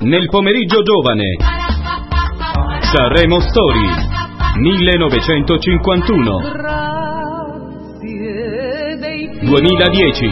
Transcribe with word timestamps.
Nel 0.00 0.28
pomeriggio 0.30 0.80
giovane. 0.80 1.36
Sanremo 2.80 3.38
Story. 3.38 3.86
1951. 4.56 6.40
2010. 9.42 10.30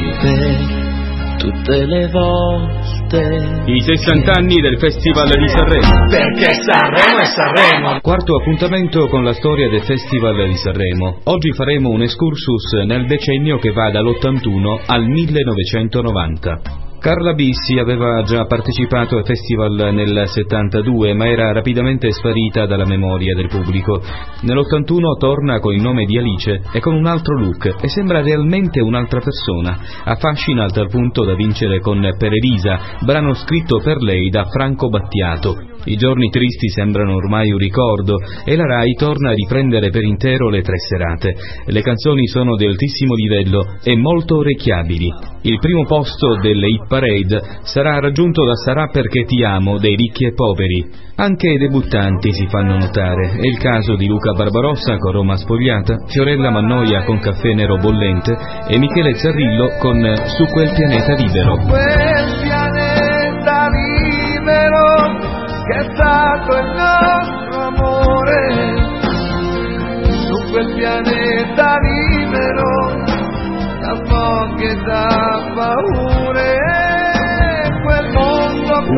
tutte 1.37 1.85
le 1.85 2.09
volte. 2.09 3.63
I 3.67 3.81
60 3.83 4.33
anni 4.33 4.59
del 4.63 4.79
Festival 4.79 5.29
di 5.37 5.49
Sanremo. 5.49 6.07
Perché 6.09 6.55
Sanremo 6.63 7.19
è 7.19 7.27
Sanremo. 7.27 8.01
Quarto 8.01 8.37
appuntamento 8.37 9.07
con 9.09 9.23
la 9.23 9.35
storia 9.35 9.69
del 9.69 9.83
Festival 9.83 10.49
di 10.49 10.57
Sanremo. 10.57 11.19
Oggi 11.25 11.53
faremo 11.53 11.91
un 11.91 12.01
excursus 12.01 12.73
nel 12.87 13.05
decennio 13.05 13.59
che 13.59 13.73
va 13.73 13.91
dall'81 13.91 14.85
al 14.87 15.05
1990. 15.05 16.87
Carla 17.01 17.33
Bissi 17.33 17.79
aveva 17.79 18.23
già 18.23 18.45
partecipato 18.47 19.17
al 19.17 19.25
festival 19.25 19.95
nel 19.95 20.25
72, 20.27 21.15
ma 21.15 21.29
era 21.29 21.53
rapidamente 21.53 22.11
sparita 22.11 22.67
dalla 22.67 22.87
memoria 22.87 23.37
del 23.37 23.47
pubblico. 23.47 24.03
Nell'81 24.41 25.17
torna 25.17 25.61
con 25.61 25.75
il 25.75 25.81
nome 25.81 26.07
di 26.07 26.19
Alice 26.19 26.61
e 26.73 26.81
con 26.81 26.95
un 26.95 27.07
altro 27.07 27.39
look 27.39 27.77
e 27.81 27.89
sembra 27.89 28.21
realmente 28.21 28.81
un'altra 28.81 29.21
persona. 29.21 29.79
Affascina 30.05 30.65
a 30.65 30.71
tal 30.71 30.89
punto 30.89 31.25
da 31.25 31.37
vincere 31.37 31.79
con 31.79 32.01
Per 32.19 32.33
Elisa, 32.33 32.81
brano 33.05 33.33
scritto 33.35 33.79
per 33.79 33.99
lei 33.99 34.29
da 34.29 34.47
Franco 34.47 34.89
Battiato. 34.89 35.78
I 35.89 35.97
giorni 35.97 36.29
tristi 36.29 36.69
sembrano 36.69 37.15
ormai 37.15 37.51
un 37.51 37.57
ricordo 37.57 38.17
e 38.45 38.57
la 38.57 38.67
RAI 38.67 38.93
torna 38.93 39.31
a 39.31 39.35
riprendere 39.35 39.89
per 39.89 40.03
intero 40.05 40.51
le 40.51 40.61
tre 40.61 40.77
serate. 40.77 41.35
Le 41.65 41.81
canzoni 41.81 42.27
sono 42.27 42.57
di 42.57 42.67
altissimo 42.67 43.15
livello 43.15 43.79
e 43.83 43.97
molto 43.97 44.37
orecchiabili. 44.37 45.11
Il 45.43 45.59
primo 45.59 45.87
posto 45.87 46.37
delle 46.43 46.69
hit 46.69 46.87
parade 46.89 47.41
sarà 47.63 48.01
raggiunto 48.01 48.45
da 48.45 48.55
Sarà 48.55 48.89
perché 48.89 49.25
ti 49.25 49.43
amo 49.43 49.79
dei 49.79 49.97
ricchi 49.97 50.27
e 50.27 50.35
poveri. 50.35 50.91
Anche 51.17 51.49
i 51.49 51.57
debuttanti 51.59 52.35
si 52.35 52.47
fanno 52.49 52.77
notare. 52.77 53.39
È 53.41 53.47
il 53.47 53.57
caso 53.57 53.97
di 53.97 54.07
Luca 54.07 54.33
Barbarossa 54.33 54.99
con 54.99 55.13
Roma 55.13 55.37
spogliata, 55.37 56.05
Fiorella 56.07 56.51
Mannoia 56.51 57.05
con 57.05 57.19
Caffè 57.19 57.55
Nero 57.55 57.79
Bollente 57.79 58.37
e 58.69 58.79
Michele 58.79 59.15
Zarrillo 59.15 59.77
con 59.79 59.97
Su 60.37 60.45
quel 60.53 60.71
pianeta 60.75 61.15
libero. 61.15 62.08
Stato 66.49 66.57
il 66.57 66.73
nostro 66.73 67.61
amore. 67.61 68.41
Su 70.27 70.51
quel 70.51 70.75
pianeta 70.75 71.79
libero 71.79 72.73
da 73.81 73.95
poche 74.09 74.75
da 74.83 75.29
mondo 75.55 76.18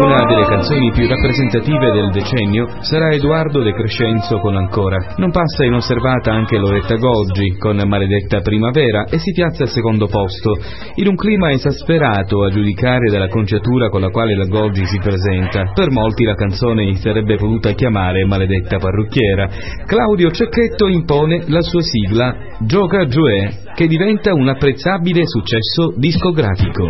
Una 0.00 0.24
delle 0.24 0.46
canzoni 0.46 0.90
più 0.92 1.06
rappresentative 1.06 1.90
del 1.92 2.10
decennio 2.10 2.66
sarà 2.80 3.10
Edoardo 3.10 3.60
De 3.60 3.74
Crescenzo 3.74 4.38
con 4.38 4.56
Ancora. 4.56 4.96
Non 5.18 5.30
passa 5.30 5.66
inosservata 5.66 6.32
anche 6.32 6.56
Loretta 6.56 6.94
Goggi 6.94 7.58
con 7.58 7.76
Maledetta 7.76 8.40
Primavera 8.40 9.04
e 9.04 9.18
si 9.18 9.30
piazza 9.32 9.64
al 9.64 9.68
secondo 9.68 10.06
posto, 10.06 10.56
in 10.94 11.06
un 11.06 11.16
clima 11.16 11.50
esasperato 11.50 12.42
a 12.44 12.50
giudicare 12.50 13.10
dalla 13.10 13.28
conciatura 13.28 13.90
con 13.90 14.00
la 14.00 14.08
quale 14.08 14.34
la 14.34 14.46
Goggi 14.46 14.86
si 14.86 14.96
presenta. 14.96 15.70
Per 15.74 15.90
molti 15.90 16.24
la 16.24 16.34
canzone 16.34 16.94
si 16.94 17.02
sarebbe 17.02 17.36
potuta 17.36 17.72
chiamare 17.72 18.24
Maledetta 18.24 18.78
Parrucchiera. 18.78 19.50
Claudio 19.84 20.30
Cecchetto 20.30 20.88
impone 20.88 21.44
la 21.48 21.60
sua 21.60 21.82
sigla 21.82 22.34
Gioca 22.60 23.04
Gioè, 23.04 23.50
che 23.74 23.86
diventa 23.86 24.32
un 24.32 24.48
apprezzabile 24.48 25.26
successo 25.26 25.92
discografico. 25.94 26.86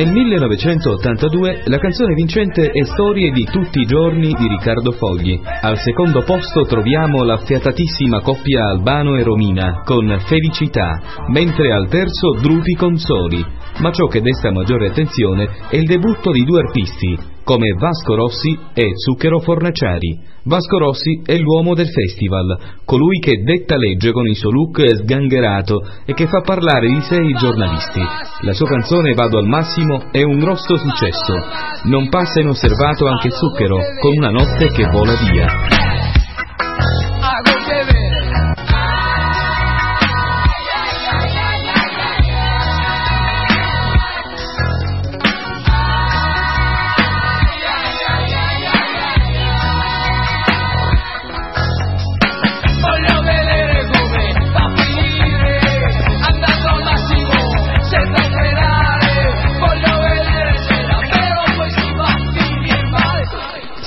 Nel 0.00 0.12
1982 0.12 1.64
la 1.66 1.76
canzone 1.76 2.14
vincente 2.14 2.70
è 2.70 2.84
Storie 2.84 3.30
di 3.32 3.44
tutti 3.44 3.80
i 3.80 3.84
giorni 3.84 4.32
di 4.32 4.48
Riccardo 4.48 4.92
Fogli. 4.92 5.38
Al 5.44 5.76
secondo 5.76 6.22
posto 6.22 6.62
troviamo 6.62 7.22
la 7.22 7.36
fiatatissima 7.36 8.22
coppia 8.22 8.64
Albano 8.64 9.18
e 9.18 9.22
Romina 9.22 9.82
con 9.84 10.18
Felicità, 10.24 11.02
mentre 11.28 11.70
al 11.70 11.88
terzo 11.88 12.30
Drupi 12.40 12.76
Consoli. 12.76 13.44
Ma 13.80 13.92
ciò 13.92 14.06
che 14.06 14.22
desta 14.22 14.50
maggiore 14.50 14.88
attenzione 14.88 15.66
è 15.68 15.76
il 15.76 15.84
debutto 15.84 16.30
di 16.30 16.44
due 16.44 16.60
artisti, 16.60 17.18
come 17.44 17.74
Vasco 17.78 18.14
Rossi 18.14 18.58
e 18.74 18.90
Zucchero 18.94 19.40
Fornaciari. 19.40 20.28
Vasco 20.44 20.78
Rossi 20.78 21.22
è 21.24 21.36
l'uomo 21.36 21.74
del 21.74 21.88
festival, 21.88 22.78
colui 22.84 23.18
che 23.18 23.42
detta 23.42 23.76
legge 23.76 24.12
con 24.12 24.26
il 24.26 24.36
suo 24.36 24.50
look 24.50 24.80
sgangherato 25.02 25.80
e 26.06 26.14
che 26.14 26.26
fa 26.26 26.40
parlare 26.40 26.88
di 26.88 27.00
sé 27.02 27.16
i 27.20 27.34
giornalisti. 27.34 28.00
La 28.40 28.52
sua 28.52 28.66
canzone 28.66 29.12
Vado 29.14 29.38
al 29.38 29.46
massimo 29.46 30.10
è 30.10 30.22
un 30.22 30.38
grosso 30.38 30.76
successo. 30.76 31.34
Non 31.84 32.08
passa 32.08 32.40
inosservato 32.40 33.06
anche 33.06 33.30
Zucchero 33.30 33.76
con 34.00 34.16
una 34.16 34.30
notte 34.30 34.68
che 34.68 34.86
vola 34.90 35.14
via. 35.30 37.09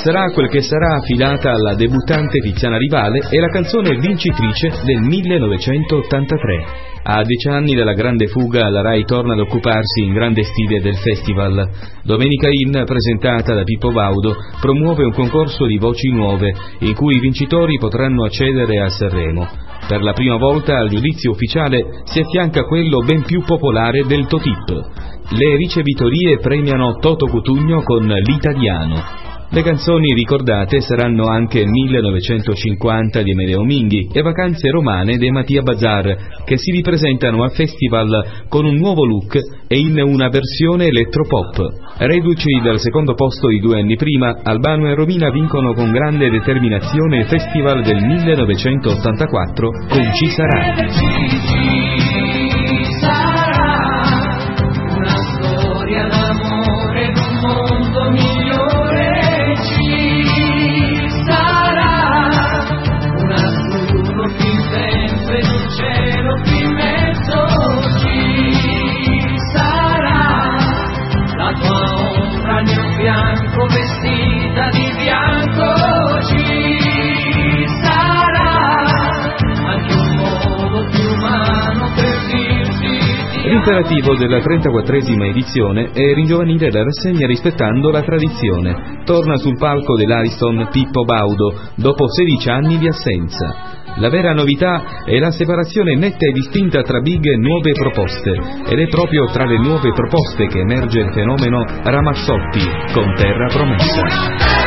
Sarà 0.04 0.32
quel 0.34 0.50
che 0.50 0.62
sarà 0.62 0.98
affidata 0.98 1.52
alla 1.52 1.76
debuttante 1.76 2.40
Tiziana 2.40 2.76
Rivale 2.76 3.20
e 3.30 3.40
la 3.40 3.48
canzone 3.48 3.96
vincitrice 3.96 4.68
del 4.84 5.00
1983. 5.00 6.66
A 7.04 7.24
dieci 7.24 7.48
anni 7.48 7.74
dalla 7.74 7.94
grande 7.94 8.28
fuga 8.28 8.68
la 8.68 8.82
RAI 8.82 9.06
torna 9.06 9.32
ad 9.32 9.40
occuparsi 9.40 10.02
in 10.02 10.12
grande 10.12 10.44
stile 10.44 10.82
del 10.82 10.98
festival. 10.98 11.70
Domenica 12.04 12.50
In, 12.50 12.84
presentata 12.86 13.54
da 13.54 13.64
Pippo 13.64 13.94
Baudo, 13.94 14.36
promuove 14.60 15.06
un 15.06 15.14
concorso 15.14 15.66
di 15.68 15.78
voci 15.78 16.10
nuove 16.10 16.54
in 16.80 16.94
cui 16.96 17.16
i 17.16 17.22
vincitori 17.22 17.78
potranno 17.78 18.26
accedere 18.26 18.82
a 18.82 18.90
Sanremo. 18.90 19.48
Per 19.88 20.04
la 20.04 20.12
prima 20.12 20.36
volta 20.36 20.80
al 20.80 20.90
giudizio 20.90 21.32
ufficiale 21.32 22.02
si 22.04 22.20
affianca 22.20 22.64
quello 22.64 23.00
ben 23.06 23.24
più 23.24 23.42
popolare 23.44 24.04
del 24.06 24.28
Totip. 24.28 24.68
Le 25.30 25.56
ricevitorie 25.56 26.40
premiano 26.40 26.98
Toto 27.00 27.28
Cutugno 27.28 27.82
con 27.84 28.06
L'Italiano. 28.06 29.32
Le 29.54 29.62
canzoni 29.62 30.16
ricordate 30.16 30.82
saranno 30.82 31.28
anche 31.28 31.64
1950 31.64 33.22
di 33.22 33.30
Emilio 33.30 33.62
Minghi 33.62 34.10
e 34.12 34.24
Vacanze 34.24 34.72
romane 34.72 35.18
di 35.18 35.30
Mattia 35.30 35.62
Bazar, 35.62 36.42
che 36.44 36.58
si 36.58 36.72
ripresentano 36.72 37.44
al 37.44 37.52
festival 37.52 38.46
con 38.50 38.66
un 38.66 38.74
nuovo 38.74 39.06
look 39.06 39.38
e 39.68 39.78
in 39.78 40.02
una 40.02 40.30
versione 40.30 40.86
elettropop. 40.86 41.68
Reduci 42.00 42.62
dal 42.64 42.80
secondo 42.80 43.14
posto 43.14 43.48
di 43.50 43.60
due 43.60 43.80
anni 43.80 43.96
prima, 43.96 44.40
Albano 44.42 44.90
e 44.90 44.96
Romina 44.96 45.30
vincono 45.30 45.76
con 45.76 45.92
grande 45.92 46.32
determinazione 46.32 47.20
il 47.20 47.28
festival 47.28 47.84
del 47.84 48.04
1984 48.04 49.70
con 49.70 50.14
Ci 50.16 50.28
sarà. 50.30 52.13
Ti 83.64 83.70
L'imperativo 83.74 84.16
della 84.16 84.40
34esima 84.40 85.30
edizione 85.30 85.92
è 85.94 86.14
ringiovanire 86.14 86.70
la 86.70 86.84
rassegna 86.84 87.26
rispettando 87.26 87.92
la 87.92 88.02
tradizione. 88.02 89.02
Torna 89.06 89.38
sul 89.38 89.58
palco 89.58 89.96
dell'Ariston 89.96 90.68
Pippo 90.70 91.06
Baudo 91.06 91.60
dopo 91.76 92.10
16 92.10 92.50
anni 92.50 92.78
di 92.78 92.88
assenza. 92.88 93.82
La 93.96 94.10
vera 94.10 94.34
novità 94.34 95.04
è 95.06 95.18
la 95.18 95.32
separazione 95.32 95.96
netta 95.96 96.28
e 96.28 96.34
distinta 96.34 96.82
tra 96.82 97.00
big 97.00 97.26
e 97.26 97.38
nuove 97.38 97.72
proposte 97.72 98.32
ed 98.68 98.80
è 98.80 98.88
proprio 98.90 99.26
tra 99.32 99.46
le 99.46 99.58
nuove 99.58 99.92
proposte 99.94 100.48
che 100.48 100.60
emerge 100.60 101.00
il 101.00 101.14
fenomeno 101.14 101.64
Ramazzotti 101.84 102.70
con 102.94 103.14
Terra 103.16 103.48
Promessa. 103.48 104.63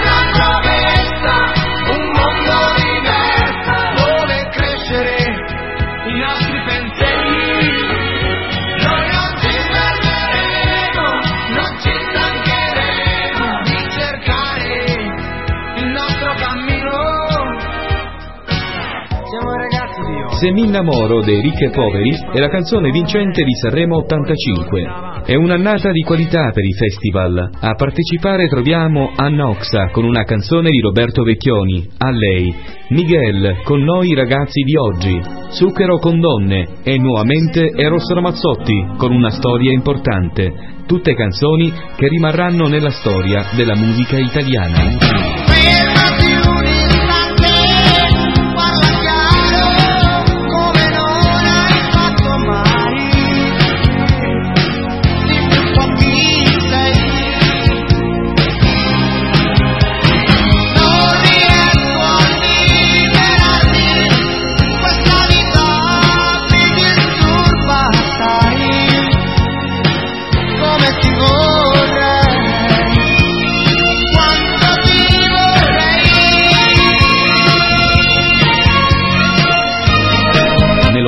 Se 20.39 20.51
mi 20.51 20.65
innamoro 20.65 21.23
dei 21.23 21.41
ricchi 21.41 21.65
e 21.65 21.71
poveri 21.71 22.11
è 22.11 22.39
la 22.39 22.51
canzone 22.51 22.91
vincente 22.91 23.43
di 23.43 23.55
Sanremo 23.55 23.97
85. 23.97 25.23
È 25.25 25.35
un'annata 25.35 25.91
di 25.91 26.03
qualità 26.03 26.51
per 26.53 26.63
i 26.63 26.75
festival. 26.75 27.53
A 27.59 27.75
partecipare 27.75 28.47
troviamo 28.47 29.13
Anna 29.17 29.49
Oxa 29.49 29.89
con 29.93 30.05
una 30.05 30.25
canzone 30.25 30.69
di 30.69 30.81
Roberto 30.81 31.23
Vecchioni, 31.23 31.89
A 31.97 32.11
lei, 32.11 32.55
Miguel 32.91 33.63
con 33.65 33.83
Noi 33.83 34.15
ragazzi 34.15 34.61
di 34.61 34.77
oggi, 34.77 35.19
Zucchero 35.49 35.97
con 35.97 36.21
donne 36.21 36.81
e 36.83 36.99
nuovamente 36.99 37.71
Eros 37.75 38.13
Ramazzotti 38.13 38.89
con 38.99 39.13
una 39.13 39.31
storia 39.31 39.73
importante. 39.73 40.53
Tutte 40.87 41.15
canzoni 41.15 41.73
che 41.97 42.09
rimarranno 42.09 42.69
nella 42.69 42.91
storia 42.91 43.47
della 43.57 43.75
musica 43.75 44.19
italiana. 44.19 46.26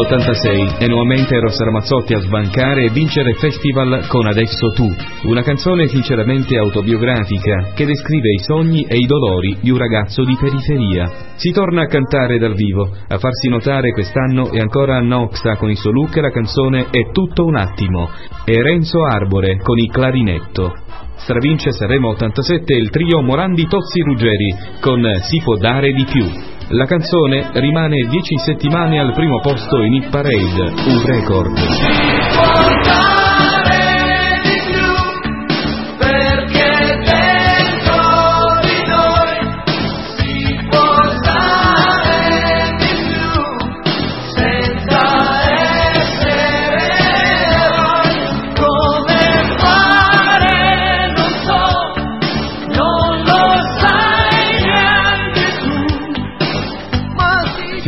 Nell'86 0.08 0.78
è 0.78 0.86
nuovamente 0.86 1.36
Eros 1.36 1.58
Ramazzotti 1.58 2.14
a 2.14 2.20
sbancare 2.20 2.84
e 2.84 2.90
vincere 2.90 3.34
Festival 3.34 4.06
con 4.06 4.26
Adesso 4.26 4.68
Tu, 4.72 4.88
una 5.24 5.42
canzone 5.42 5.86
sinceramente 5.88 6.56
autobiografica 6.56 7.72
che 7.74 7.84
descrive 7.84 8.30
i 8.30 8.38
sogni 8.38 8.86
e 8.88 8.96
i 8.96 9.04
dolori 9.04 9.58
di 9.60 9.70
un 9.70 9.76
ragazzo 9.76 10.24
di 10.24 10.34
periferia. 10.40 11.34
Si 11.36 11.50
torna 11.50 11.82
a 11.82 11.86
cantare 11.86 12.38
dal 12.38 12.54
vivo, 12.54 12.90
a 13.06 13.18
farsi 13.18 13.48
notare 13.48 13.92
quest'anno 13.92 14.50
è 14.50 14.60
ancora 14.60 14.96
Anna 14.96 15.20
Oxa 15.20 15.56
con 15.56 15.68
il 15.68 15.76
suo 15.76 15.90
look 15.90 16.16
la 16.16 16.30
canzone 16.30 16.86
È 16.88 17.10
tutto 17.12 17.44
un 17.44 17.56
attimo 17.56 18.08
e 18.46 18.62
Renzo 18.62 19.04
Arbore 19.04 19.58
con 19.58 19.76
il 19.76 19.90
clarinetto. 19.90 20.72
Stravince 21.16 21.72
Sanremo 21.72 22.08
87 22.10 22.74
il 22.74 22.88
trio 22.88 23.20
Morandi 23.20 23.66
Tozzi 23.66 24.00
Ruggeri 24.00 24.54
con 24.80 25.02
Si 25.20 25.38
può 25.44 25.56
dare 25.56 25.92
di 25.92 26.06
più. 26.10 26.57
La 26.70 26.84
canzone 26.84 27.48
rimane 27.54 27.96
10 27.96 28.36
settimane 28.44 29.00
al 29.00 29.14
primo 29.14 29.40
posto 29.40 29.80
in 29.80 29.94
Hit 29.94 30.10
Parade, 30.10 30.74
un 30.86 31.02
record. 31.02 33.17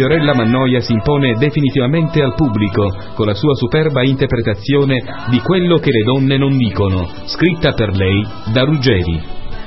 Fiorella 0.01 0.33
Mannoia 0.33 0.81
si 0.81 0.95
impone 0.95 1.35
definitivamente 1.35 2.23
al 2.23 2.33
pubblico 2.35 2.91
con 3.13 3.27
la 3.27 3.35
sua 3.35 3.55
superba 3.55 4.03
interpretazione 4.03 4.97
di 5.29 5.41
Quello 5.41 5.77
che 5.77 5.91
le 5.91 6.03
donne 6.05 6.39
non 6.39 6.57
dicono, 6.57 7.07
scritta 7.27 7.73
per 7.73 7.95
lei 7.95 8.27
da 8.51 8.63
Ruggeri. 8.63 9.21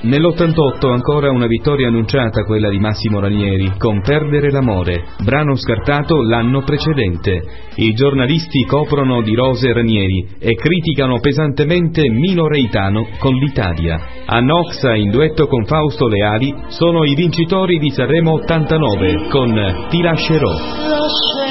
Nell'88 0.04 0.92
ancora 0.92 1.32
una 1.32 1.48
vittoria 1.48 1.88
annunciata 1.88 2.44
quella 2.44 2.68
di 2.68 2.78
Massimo 2.78 3.22
Ranieri 3.22 3.72
con 3.78 4.02
Perdere 4.02 4.52
l'amore, 4.52 5.06
brano 5.24 5.56
scartato 5.56 6.22
l'anno 6.22 6.62
precedente. 6.62 7.42
I 7.76 7.94
giornalisti 7.94 8.66
coprono 8.66 9.22
di 9.22 9.34
rose 9.34 9.72
Ranieri 9.72 10.28
e 10.40 10.56
criticano 10.56 11.22
pesantemente 11.22 12.10
Mino 12.10 12.50
Reitano 12.50 13.08
con 13.18 13.34
l'Italia. 13.36 13.98
A 14.26 14.42
Noxa 14.42 14.94
in 14.94 15.10
duetto 15.10 15.48
con 15.48 15.64
Fausto 15.64 16.10
Leali 16.10 16.54
sono 16.68 17.06
i 17.06 17.16
vincitori 17.16 17.80
di 17.80 17.90
Sanremo 17.90 18.34
89 18.34 19.28
con 19.30 19.86
Ti 19.90 20.02
lascerò. 20.02 21.43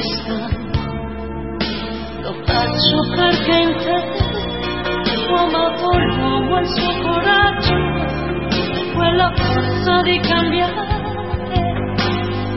Stanco 0.00 0.84
lo 2.22 2.32
faccio 2.44 2.98
perché 3.14 3.56
in 3.62 3.76
te 3.76 3.98
uomo 5.30 5.56
a 5.56 5.74
uomo 5.80 6.58
il 6.60 6.66
suo 6.66 6.92
coraggio 7.02 7.74
quella 8.94 9.32
forza 9.34 10.02
di 10.02 10.18
cambiare 10.20 10.96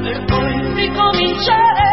per 0.02 0.24
poi 0.26 0.74
ricominciare. 0.74 1.88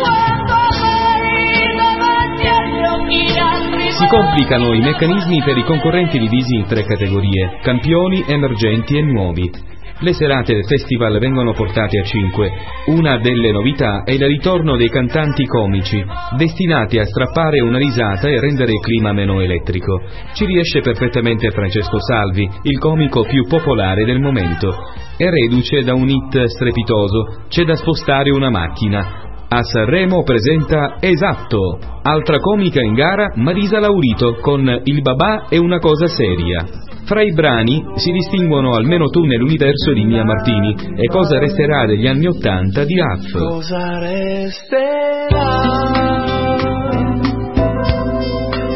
Quando 0.00 0.54
vai 0.80 1.76
davanti 1.76 2.46
agli 2.46 2.82
occhi 2.84 3.38
altri 3.38 3.90
Si 3.90 4.06
complicano 4.06 4.72
i 4.72 4.80
meccanismi 4.80 5.42
per 5.44 5.56
i 5.58 5.64
concorrenti 5.64 6.18
divisi 6.18 6.54
in 6.54 6.66
tre 6.66 6.84
categorie, 6.84 7.58
campioni, 7.62 8.24
emergenti 8.26 8.96
e 8.96 9.02
nuovi. 9.02 9.50
Le 9.98 10.12
serate 10.12 10.52
del 10.52 10.66
festival 10.66 11.18
vengono 11.18 11.54
portate 11.54 11.98
a 11.98 12.02
cinque. 12.02 12.52
Una 12.88 13.16
delle 13.16 13.50
novità 13.50 14.02
è 14.04 14.10
il 14.10 14.26
ritorno 14.26 14.76
dei 14.76 14.90
cantanti 14.90 15.46
comici, 15.46 16.04
destinati 16.36 16.98
a 16.98 17.04
strappare 17.06 17.62
una 17.62 17.78
risata 17.78 18.28
e 18.28 18.38
rendere 18.38 18.72
il 18.72 18.80
clima 18.80 19.14
meno 19.14 19.40
elettrico. 19.40 20.02
Ci 20.34 20.44
riesce 20.44 20.82
perfettamente 20.82 21.50
Francesco 21.50 21.98
Salvi, 21.98 22.46
il 22.64 22.78
comico 22.78 23.22
più 23.22 23.46
popolare 23.46 24.04
del 24.04 24.20
momento. 24.20 24.70
È 25.16 25.30
reduce 25.30 25.82
da 25.82 25.94
un 25.94 26.10
hit 26.10 26.44
strepitoso, 26.44 27.44
c'è 27.48 27.64
da 27.64 27.74
spostare 27.76 28.30
una 28.32 28.50
macchina. 28.50 29.46
A 29.48 29.62
Sanremo 29.62 30.24
presenta 30.24 30.96
Esatto, 31.00 31.78
altra 32.02 32.38
comica 32.38 32.82
in 32.82 32.92
gara 32.92 33.32
Marisa 33.36 33.80
Laurito 33.80 34.34
con 34.42 34.82
Il 34.84 35.00
babà 35.00 35.46
è 35.48 35.56
una 35.56 35.78
cosa 35.78 36.06
seria. 36.06 36.95
Fra 37.06 37.22
i 37.22 37.32
brani 37.32 37.84
si 37.94 38.10
distinguono 38.10 38.74
Almeno 38.74 39.06
tu 39.06 39.22
nell'universo 39.22 39.92
di 39.92 40.04
Mia 40.04 40.24
Martini 40.24 40.74
e 40.96 41.06
Cosa 41.06 41.38
resterà 41.38 41.86
degli 41.86 42.04
anni 42.04 42.26
Ottanta 42.26 42.82
di 42.82 42.98
Huff. 42.98 43.30
Cosa 43.30 43.98
resterà 44.00 45.28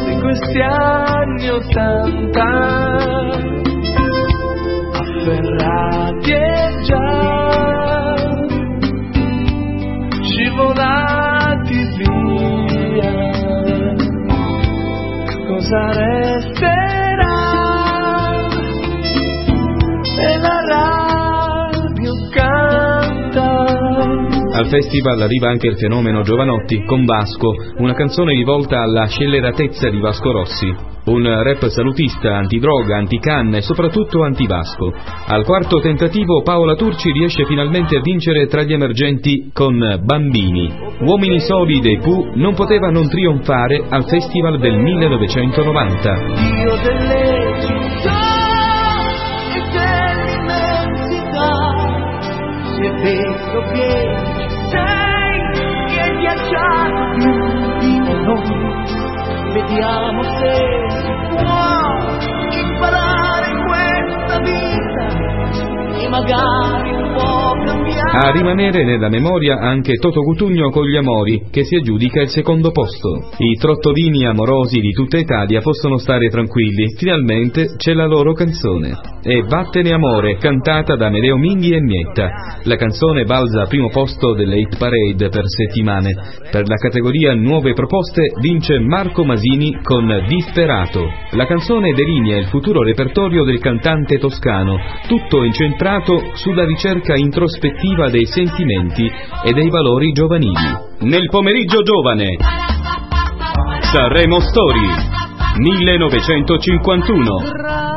di 0.07 0.19
questi 0.21 0.61
anni 0.61 1.49
Ottanta? 1.49 2.43
Afferrati 4.93 6.31
e 6.31 6.81
già 6.87 8.15
scivolati 10.21 11.79
via. 11.97 13.11
Cosa 15.47 15.81
resterà? 15.87 16.40
Al 24.61 24.67
festival 24.67 25.19
arriva 25.19 25.49
anche 25.49 25.65
il 25.65 25.75
fenomeno 25.75 26.21
Giovanotti 26.21 26.83
con 26.85 27.03
Vasco, 27.03 27.51
una 27.77 27.95
canzone 27.95 28.33
rivolta 28.33 28.79
alla 28.79 29.07
scelleratezza 29.07 29.89
di 29.89 29.97
Vasco 29.99 30.31
Rossi. 30.31 30.71
Un 31.05 31.23
rap 31.23 31.65
salutista, 31.69 32.35
antidroga, 32.35 32.95
anticanna 32.95 33.57
e 33.57 33.61
soprattutto 33.61 34.21
antivasco. 34.21 34.93
Al 35.25 35.45
quarto 35.45 35.79
tentativo 35.79 36.43
Paola 36.43 36.75
Turci 36.75 37.11
riesce 37.11 37.43
finalmente 37.45 37.97
a 37.97 38.01
vincere 38.01 38.45
tra 38.45 38.61
gli 38.61 38.73
emergenti 38.73 39.49
con 39.51 39.99
Bambini. 40.03 40.71
Uomini 41.07 41.39
soli 41.39 41.79
dei 41.79 41.97
Pooh 41.97 42.33
non 42.35 42.53
poteva 42.53 42.91
non 42.91 43.09
trionfare 43.09 43.83
al 43.89 44.05
festival 44.07 44.59
del 44.59 44.77
1990. 44.77 46.13
Dio 46.35 46.75
delle 46.83 47.61
città 47.65 48.19
e 49.55 49.61
dell'immensità, 49.71 51.49
se 52.75 52.91
vero 53.01 53.71
che 53.71 54.10
vediamo 59.61 60.23
se 60.23 60.53
si 60.89 61.11
può 61.29 61.69
imparare 62.51 63.49
questa 63.67 64.39
vita 64.39 65.05
e 65.97 66.07
magari 66.09 66.93
un 66.93 67.13
po' 67.13 67.51
cambiare. 67.65 68.00
A 68.13 68.29
rimanere 68.31 68.83
nella 68.83 69.07
memoria 69.07 69.57
anche 69.59 69.93
Toto 69.93 70.21
Cutugno 70.21 70.69
con 70.69 70.85
gli 70.85 70.97
amori, 70.97 71.43
che 71.49 71.63
si 71.63 71.75
aggiudica 71.75 72.19
il 72.19 72.27
secondo 72.27 72.71
posto. 72.71 73.29
I 73.37 73.55
trottolini 73.55 74.25
amorosi 74.25 74.81
di 74.81 74.91
tutta 74.91 75.17
Italia 75.17 75.61
possono 75.61 75.97
stare 75.97 76.27
tranquilli, 76.27 76.93
finalmente 76.97 77.75
c'è 77.77 77.93
la 77.93 78.05
loro 78.05 78.33
canzone. 78.33 78.99
È 79.21 79.39
Vattene 79.43 79.93
amore, 79.93 80.35
cantata 80.37 80.95
da 80.95 81.09
Medeo 81.09 81.37
Minghi 81.37 81.71
e 81.71 81.79
Mietta. 81.79 82.59
La 82.63 82.75
canzone 82.75 83.23
balza 83.23 83.61
al 83.61 83.67
primo 83.69 83.89
posto 83.89 84.33
delle 84.33 84.59
hit 84.59 84.77
parade 84.77 85.29
per 85.29 85.43
settimane. 85.45 86.11
Per 86.51 86.67
la 86.67 86.75
categoria 86.75 87.33
Nuove 87.33 87.73
proposte 87.73 88.33
vince 88.41 88.79
Marco 88.79 89.23
Masini 89.23 89.79
con 89.83 90.25
Disperato. 90.27 91.07
La 91.31 91.45
canzone 91.45 91.93
delinea 91.93 92.39
il 92.39 92.47
futuro 92.47 92.83
repertorio 92.83 93.43
del 93.43 93.59
cantante 93.59 94.17
toscano, 94.17 94.77
tutto 95.07 95.43
incentrato 95.43 96.31
sulla 96.33 96.65
ricerca 96.65 97.15
introspettiva 97.15 98.00
dei 98.09 98.25
sentimenti 98.25 99.09
e 99.43 99.53
dei 99.53 99.69
valori 99.69 100.11
giovanili. 100.11 100.89
Nel 100.99 101.27
pomeriggio 101.29 101.81
giovane 101.81 102.37
Sanremo 103.91 104.39
Story 104.39 104.87
1951 105.57 107.37
Grazie 107.51 107.91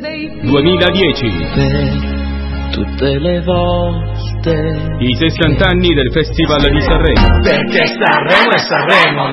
dei 0.00 0.40
2010 0.42 1.28
per 1.54 2.70
tutte 2.72 3.18
le 3.18 3.42
volte 3.42 4.96
I 4.98 5.14
60 5.14 5.64
anni 5.68 5.94
del 5.94 6.10
Festival 6.10 6.70
di 6.70 6.80
Sanremo. 6.80 7.40
Perché 7.42 7.86
Sanremo 7.86 8.50
è 8.50 8.58
Sanremo 8.58 9.32